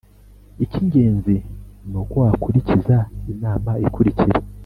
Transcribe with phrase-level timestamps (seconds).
[0.63, 1.35] icyingenzi
[1.89, 2.97] nuko wakurikiza
[3.31, 4.35] inama ikurikira